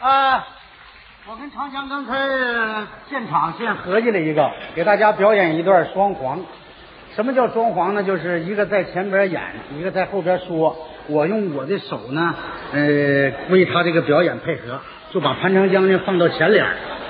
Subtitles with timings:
[0.00, 0.46] 啊，
[1.28, 2.14] 我跟长江刚才
[3.10, 6.38] 现场现合计了一个，给大家表演一段双簧。
[7.16, 8.04] 什么叫双簧呢？
[8.04, 9.42] 就是一个在前边演，
[9.76, 10.76] 一个在后边说。
[11.10, 12.34] 我用我的手呢，
[12.74, 12.78] 呃，
[13.48, 14.78] 为他这个表演配合，
[15.10, 16.66] 就把潘长江呢放到前脸。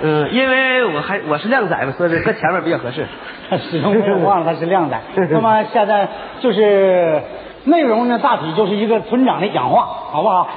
[0.00, 3.06] 嗯，因为我还我是靓仔嘛，所以搁前面比较合适。
[3.50, 4.98] 他 始终没有忘了他是靓仔。
[5.30, 6.08] 那么现在
[6.40, 7.22] 就是
[7.64, 10.48] 内容呢，大体就是一个村长的讲话，好不好？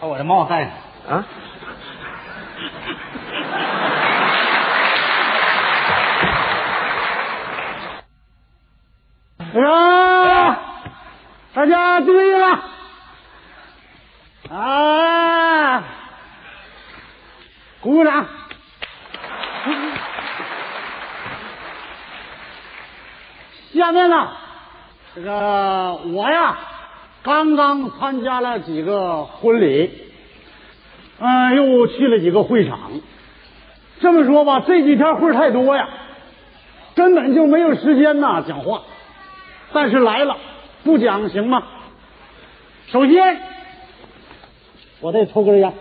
[0.00, 0.72] 把我的帽子戴上
[1.08, 1.24] 啊。
[9.54, 10.60] 啊！
[11.54, 12.60] 大家注意了
[14.50, 15.82] 啊！
[17.80, 18.26] 鼓掌。
[23.74, 24.28] 下面呢，
[25.14, 26.56] 这个我呀，
[27.22, 29.90] 刚刚参加了几个婚礼，
[31.18, 32.78] 嗯，又去了几个会场。
[34.00, 35.88] 这么说吧，这几天会太多呀，
[36.94, 38.82] 根本就没有时间呐讲话。
[39.72, 40.36] 但是来了，
[40.84, 41.62] 不讲行吗？
[42.86, 43.40] 首先，
[45.00, 45.72] 我得抽根烟。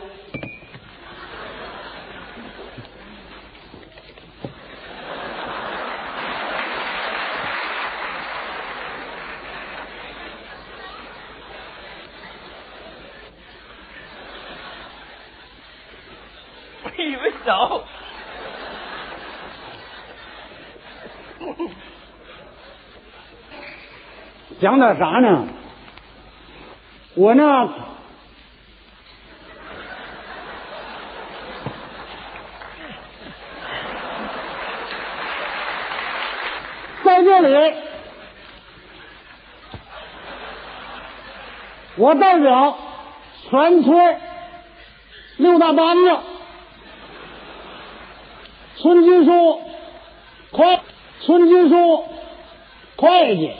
[16.98, 17.84] 我以为走。
[24.60, 25.48] 讲点啥呢？
[27.14, 27.44] 我呢，
[37.06, 37.74] 在这里，
[41.98, 42.78] 我代表
[43.50, 44.22] 全村
[45.38, 46.18] 六大班子，
[48.80, 49.62] 村支书、
[50.52, 50.80] 会
[51.22, 52.04] 村支书、
[52.96, 53.52] 会计。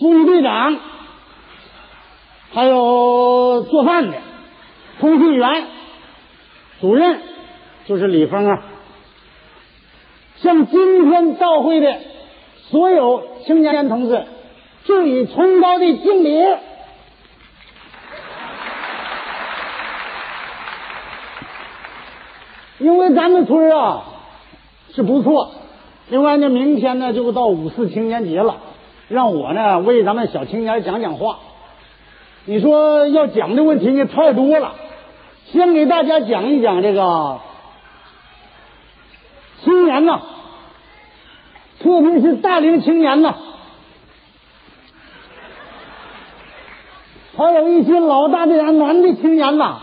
[0.00, 0.78] 副队长，
[2.54, 4.16] 还有做饭的，
[5.00, 5.66] 通讯员，
[6.80, 7.20] 主任
[7.86, 8.62] 就是李峰啊。
[10.36, 11.98] 向今天到会的
[12.70, 14.24] 所有青年同志
[14.84, 16.40] 致以崇高的敬礼。
[22.82, 24.02] 因为咱们村啊
[24.94, 25.52] 是不错，
[26.10, 28.56] 另外呢，明天呢就到五四青年节了。
[29.08, 31.38] 让我呢为咱们小青年讲讲话。
[32.46, 34.72] 你说要讲的问题呢太多了，
[35.46, 37.40] 先给大家讲一讲这个
[39.62, 40.20] 青年呐，
[41.80, 43.34] 特别是大龄青年呐，
[47.36, 49.78] 还有一些老大的男的青年呐，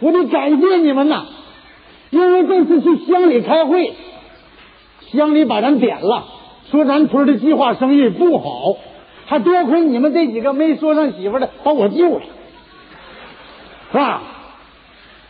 [0.00, 1.26] 我得感谢你们呐，
[2.56, 3.92] 因为这次去乡里开会，
[5.12, 6.24] 乡里把咱点了。
[6.70, 8.78] 说咱村的计划生育不好，
[9.26, 12.22] 还多亏你们这几个没说上媳妇的把我救了，
[13.92, 14.22] 是吧？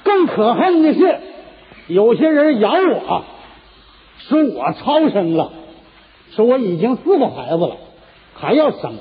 [0.05, 1.19] 更可恨的是，
[1.89, 3.25] 有些人咬我，
[4.21, 5.53] 说我超生了，
[6.31, 7.77] 说我已经四个孩子了，
[8.35, 8.95] 还要生，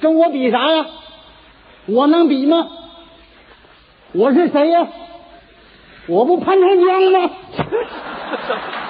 [0.00, 0.86] 跟我比啥呀？
[1.86, 2.68] 我能比吗？
[4.12, 4.86] 我是谁呀？
[6.08, 7.30] 我不潘长江吗？